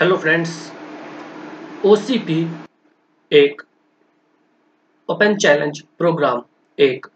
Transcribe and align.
Hello 0.00 0.16
friends 0.16 0.50
ओ 1.86 1.94
एक 3.32 3.62
open 5.08 5.34
challenge 5.36 5.80
program 5.98 6.42
एक 6.78 7.06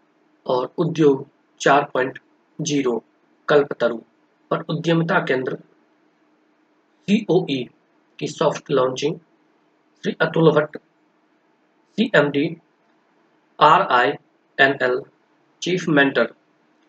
और 0.45 0.67
उद्योग 0.77 1.25
4.0 1.61 2.99
कल्पतरु 3.47 3.97
पर 4.51 4.65
उद्यमिता 4.69 5.19
केंद्र 5.19 5.57
सीओई 7.07 7.57
की 8.19 8.27
soft 8.27 8.71
launching 8.71 9.15
Shri 10.03 10.15
Atul 10.21 10.51
Bhatt 10.51 10.77
C 11.97 12.09
M 12.15 12.29
D 12.31 12.45
R 13.59 13.87
I 13.91 14.11
N 14.57 14.77
L 14.81 15.01
chief 15.61 15.87
mentor 15.89 16.33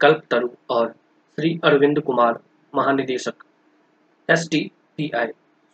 Kalpataru 0.01 0.49
और 0.71 0.93
श्री 1.39 1.59
अरविंद 1.65 2.01
कुमार, 2.01 2.41
महानिदेशक 2.75 3.45
S 4.29 4.49
T 4.51 4.71
P 4.97 5.11
I 5.17 5.27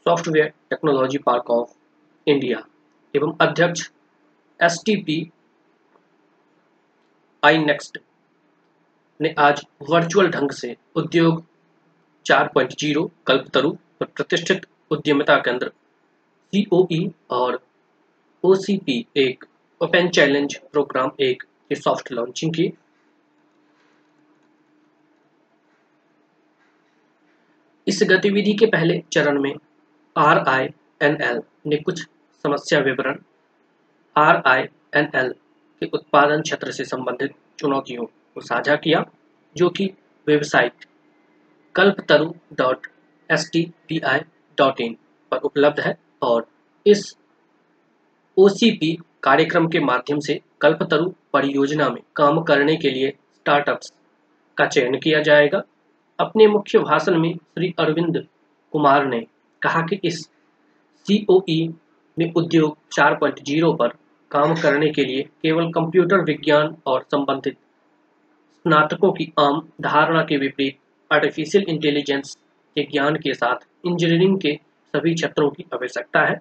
software 0.06 0.52
technology 0.70 1.18
park 1.18 1.50
of 1.50 1.72
India 2.26 2.62
एवं 3.14 3.36
अध्यक्ष 3.40 3.90
S 4.60 4.82
T 4.86 4.96
P 5.02 5.16
I 7.42 7.58
next 7.58 7.98
ने 9.20 9.34
आज 9.38 9.64
वर्चुअल 9.90 10.28
ढंग 10.30 10.50
से 10.50 10.76
उद्योग 10.96 11.44
4.0 12.26 13.06
कल्पतरु 13.26 13.70
पर 14.00 14.06
प्रतिष्ठित 14.06 14.66
उद्यमिता 14.90 15.36
केंद्र 15.36 15.68
सीओई 16.52 17.10
और 17.30 17.60
ओसीपी 18.44 19.04
एक 19.16 19.44
ओपन 19.80 20.08
चैलेंज 20.08 20.56
प्रोग्राम 20.72 21.10
एक 21.20 21.42
की 21.42 21.76
सॉफ्ट 21.76 22.12
लॉन्चिंग 22.12 22.54
की। 22.54 22.72
इस 27.86 28.02
गतिविधि 28.10 28.52
के 28.52 28.66
पहले 28.66 29.02
चरण 29.12 29.40
में 29.42 29.54
आर 30.16 30.38
आई 30.48 30.64
एन 31.02 31.16
एल 31.22 31.40
ने 31.66 31.76
कुछ 31.76 32.00
समस्या 32.44 32.78
विवरण 32.80 33.18
आर 34.16 34.42
आई 34.46 34.62
एन 34.96 35.10
एल 35.14 35.32
के 35.82 35.86
उत्पादन 35.94 36.42
क्षेत्र 36.42 36.72
से 36.72 36.84
संबंधित 36.84 37.34
चुनौतियों 37.58 38.04
को 38.04 38.40
साझा 38.40 38.76
किया, 38.76 39.04
जो 39.56 39.68
कि 39.68 39.90
website 40.26 40.84
Kalpataru 41.74 42.32
dot 42.54 42.86
S 43.30 43.48
T 43.52 43.62
P 43.88 43.98
I 44.00 44.20
dot 44.58 44.80
in 44.80 44.96
पर 45.32 45.38
उपलब्ध 45.38 45.80
है 45.80 45.96
और 46.22 46.46
इस 46.86 47.14
ओ 48.36 48.48
सी 48.48 48.70
पी 48.70 48.96
कार्यक्रम 49.22 49.68
के 49.68 49.80
माध्यम 49.80 50.20
से 50.20 50.40
कल्पतरु 50.60 51.10
परियोजना 51.32 51.88
में 51.88 52.02
काम 52.16 52.40
करने 52.42 52.76
के 52.76 52.90
लिए 52.90 53.10
स्टार्टअप्स 53.34 53.92
का 54.56 54.66
चयन 54.66 54.98
किया 54.98 55.20
जाएगा। 55.22 55.62
अपने 56.18 56.46
मुख्य 56.46 56.78
भाषण 56.78 57.18
में 57.18 57.34
श्री 57.34 57.74
अरविंद 57.78 58.26
कुमार 58.72 59.06
ने 59.06 59.26
कहा 59.62 59.80
कि 59.80 60.00
इस 60.04 60.30
सीओई 61.06 61.74
में 62.18 62.32
उद्योग 62.32 62.76
4.0 62.92 63.76
पर 63.78 63.88
काम 64.30 64.54
करने 64.54 64.90
के 64.90 65.04
लिए 65.04 65.22
केवल 65.22 65.70
कंप्यूटर 65.70 66.16
विज्ञान 66.16 66.76
और 66.86 67.02
संबंधित 67.02 67.54
स्नातकों 68.62 69.12
की 69.12 69.32
आम 69.38 69.68
धारणा 69.80 70.22
के 70.22 70.36
विपरीत 70.36 70.78
आर्टिफिशियल 71.12 71.64
इंटेलिजेंस 71.68 72.36
के 72.74 72.82
ज्ञान 72.82 73.16
के 73.16 73.34
साथ 73.34 73.56
इंजीनियरिंग 73.86 74.40
के 74.40 74.58
सभी 74.96 75.14
क्षेत्रों 75.14 75.50
की 75.50 75.64
आवश्यकता 75.74 76.20
है। 76.20 76.40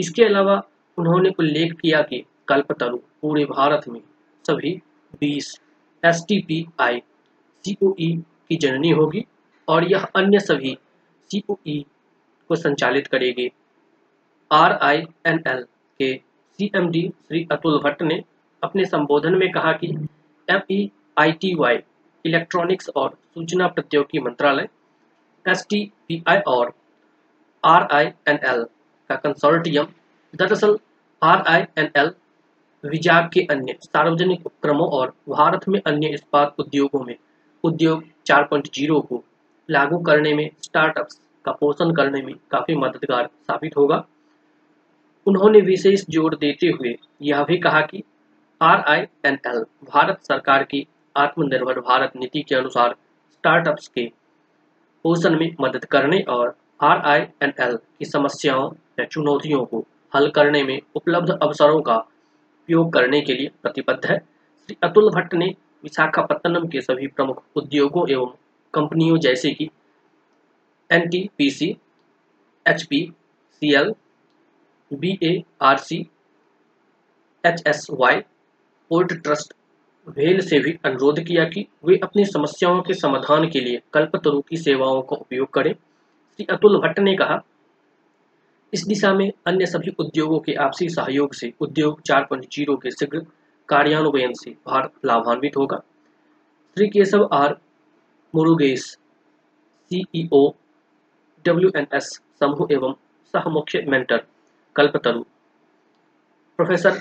इसके 0.00 0.24
अलावा 0.24 0.62
उन्होंने 0.98 1.30
उल्लेख 1.38 1.72
किया 1.72 2.02
कि 2.02 2.24
कल्पतरु 2.48 2.96
पूरे 2.96 3.44
भारत 3.44 3.88
में 3.88 4.00
सभी 4.50 4.80
20 5.24 5.44
S 6.04 6.24
T 6.28 6.38
P 6.40 6.66
I 6.80 7.02
C 7.64 7.76
की 8.16 8.56
जननी 8.56 8.90
होगी 8.90 9.24
और 9.68 9.92
यह 9.92 10.04
अन्य 10.04 10.38
सभी 10.38 10.78
सीओई 11.30 11.84
को 12.48 12.56
संचालित 12.56 13.06
करेगी। 13.06 13.50
आर 14.50 14.72
आई 14.82 15.02
एन 15.26 15.42
एल 15.46 15.62
के 16.00 16.14
C 16.58 16.70
M 16.76 16.90
D 16.90 17.08
Shri 17.28 17.46
Atul 17.52 17.80
Bhatt 17.84 18.02
ने 18.02 18.22
अपने 18.62 18.84
संबोधन 18.84 19.34
में 19.38 19.50
कहा 19.52 19.72
कि 19.72 19.88
M 20.48 20.60
E 20.70 20.90
I 21.18 21.32
T 21.32 21.54
Y 21.54 21.78
electronics 22.24 22.90
और 22.96 23.10
सूचना 23.34 23.66
प्रौद्योगिकी 23.66 24.18
मंत्रालय 24.18 24.68
एस 25.46 25.66
टी 25.70 25.84
पी 26.08 26.22
आई 26.28 26.38
और 26.48 26.72
आर 27.64 27.86
आई 27.92 28.06
एन 28.28 28.38
एल 28.44 28.64
का 29.10 29.16
कंसोर्टियम, 29.16 29.86
दरअसल 30.34 30.78
R 31.22 31.42
I 31.48 31.62
N 31.78 31.90
L 31.96 32.12
Vizag 32.84 33.28
के 33.32 33.40
अन्य 33.50 33.76
सार्वजनिक 33.82 34.46
उपक्रमों 34.46 34.88
और 34.90 35.12
भारत 35.28 35.68
में 35.68 35.80
अन्य 35.86 36.08
इस्पात 36.08 36.54
उद्योगों 36.58 37.04
में 37.04 37.14
उद्योग 37.64 38.04
4.0 38.26 39.00
को 39.06 39.22
लागू 39.68 39.98
करने 39.98 40.34
में 40.34 40.50
स्टार्टअप्स 40.62 41.20
का 41.48 41.52
पोषण 41.52 41.92
करने 41.94 42.22
में 42.22 42.34
काफ़ी 42.50 42.74
मददगार 42.74 43.28
साबित 43.42 43.76
होगा। 43.76 44.04
उन्होंने 45.26 45.60
विशेष 45.60 46.04
ज़ोर 46.10 46.34
देते 46.34 46.66
हुए 46.66 46.94
यह 47.22 47.42
भी 47.44 47.58
कहा 47.58 47.80
कि 47.80 48.02
R 48.60 48.80
I 48.88 49.00
N 49.26 49.38
L 49.46 49.64
Bharat 49.84 50.22
सरकार 50.22 50.62
की 50.64 50.86
आत्मनिर्भर 51.16 51.80
भारत 51.80 52.12
नीति 52.16 52.42
के 52.42 52.54
अनुसार 52.54 52.94
स्टार्टअप्स 53.32 53.88
के 53.88 54.06
पोषण 55.04 55.38
में 55.38 55.54
मदद 55.60 55.84
करने 55.84 56.20
और 56.28 56.54
आर 56.82 57.02
आई 57.06 57.20
एन 57.42 57.52
एल 57.60 57.76
की 57.76 58.04
समस्याओं 58.04 58.70
या 59.00 59.04
चुनौतियों 59.04 59.64
को 59.64 59.84
हल 60.14 60.28
करने 60.30 60.62
में 60.62 60.78
उपलब्ध 60.96 61.30
अवसरों 61.32 61.80
का 61.82 61.96
उपयोग 61.96 62.92
करने 62.92 63.20
के 63.20 63.34
लिए 63.34 63.50
प्रतिबद्ध 63.62 64.04
है। 64.06 64.18
श्री 64.18 64.76
अतुल 64.82 65.10
भट्ट 65.10 65.34
ने 65.34 65.46
विशाखापत्तनम 65.84 66.66
के 66.68 66.80
सभी 66.80 67.06
प्रमुख 67.06 67.42
उद्योगों 67.56 68.08
एवं 68.10 68.32
कंपनियों 68.74 69.18
जैसे 69.18 69.50
कि 69.50 69.68
N 70.90 71.08
T 71.08 71.28
P 71.38 71.50
C 71.50 71.76
H 72.66 72.82
P 72.82 73.00
C 73.52 73.74
L 73.74 73.94
B 74.90 75.18
A 75.22 75.42
R 75.62 75.76
C 75.76 75.96
H 77.44 77.62
S 77.66 77.86
Y 77.90 78.20
port 78.90 79.12
trust 79.12 79.54
well 80.06 80.40
से 80.40 80.58
भी 80.58 80.78
अनुरोध 80.84 81.20
किया 81.20 81.44
कि 81.44 81.66
वे 81.84 81.96
अपनी 82.02 82.24
समस्याओं 82.24 82.80
के 82.82 82.94
समाधान 82.94 83.48
के 83.50 83.60
लिए 83.60 83.82
कल्पतरु 83.92 84.40
की 84.40 84.56
सेवाओं 84.56 85.02
का 85.02 85.16
उपयोग 85.16 85.52
करें। 85.52 85.72
श्री 85.72 86.46
अतुल 86.50 86.78
भट्ट 86.78 86.98
ने 86.98 87.14
कहा, 87.16 87.38
इस 88.72 88.86
दिशा 88.86 89.12
में 89.14 89.30
अन्य 89.46 89.66
सभी 89.66 89.94
उद्योगों 89.98 90.38
के 90.38 90.54
आपसी 90.54 90.88
सहयोग 90.88 91.34
से 91.34 91.52
उद्योग 91.60 92.00
4.0 92.02 92.76
के 92.76 92.90
शीघ्र 92.90 93.20
कार्यान्वयन 93.68 94.32
से 94.32 94.50
भारत 94.50 94.92
लाभान्वित 95.04 95.56
होगा। 95.56 95.76
Shri 96.76 96.88
Keshav 96.88 97.28
R 97.32 97.56
Murugesh 98.34 98.84
CEO 99.90 100.48
W 101.48 101.70
N 101.76 101.86
S 101.94 102.10
समूह 102.40 102.72
एवं 102.72 102.94
सह 103.34 103.48
मुख्य 103.50 103.84
mentor 103.88 104.24
Kalpataru 104.76 105.22
professor 106.58 106.98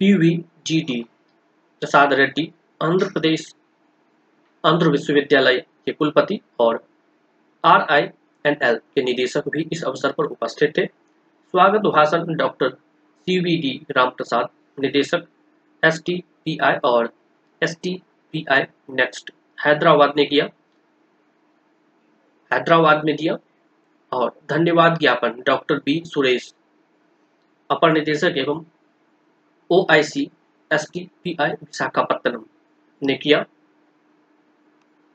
P 0.00 0.12
V 0.18 0.30
G 0.66 0.80
D 0.88 1.00
Prasad 1.82 2.12
Reddy 2.20 2.50
Andhra 2.80 3.06
Pradesh 3.12 3.46
Andhra 4.64 4.90
विश्वविद्यालय 4.90 5.58
के 5.86 5.92
कुलपति 5.92 6.40
और 6.60 6.82
आर 7.64 7.86
आई 7.90 8.02
एन 8.44 8.56
एल 8.62 8.76
के 8.94 9.02
निदेशक 9.02 9.48
भी 9.48 9.66
इस 9.72 9.82
अवसर 9.84 10.12
पर 10.12 10.24
उपस्थित 10.26 10.76
थे। 10.78 10.84
स्वागत 11.54 11.86
भाषण 11.88 12.34
doctor 12.36 12.70
C 12.70 13.38
V 13.40 13.56
D 13.62 13.72
Ram 13.96 14.10
Prasad 14.10 14.48
निदेशक 14.78 15.26
एस 15.82 16.02
टी 16.06 16.14
पी 16.44 16.56
आई 16.62 16.76
और 16.84 17.10
S 17.62 17.76
T 17.82 17.94
P 18.34 18.44
I 18.52 18.62
next 18.92 19.32
Hyderabad 19.58 20.12
ने 20.16 20.24
किया। 20.26 20.48
हैदराबाद 22.50 23.04
में 23.04 23.14
दिया। 23.16 23.36
और 24.12 24.40
धन्यवाद 24.50 24.98
ज्ञापन, 24.98 25.42
डॉक्टर 25.46 25.74
बी. 25.76 26.02
सुरेश, 26.06 26.54
अपर 27.70 27.92
निदेशक 27.92 28.34
एवं 28.36 28.64
O 29.70 29.86
I 29.90 30.02
C 30.02 30.30
S 30.72 30.90
T 30.92 31.10
P 31.24 31.36
I, 31.40 31.50
Visakhapatnam 31.50 32.44
ने 33.02 33.14
किया। 33.14 33.44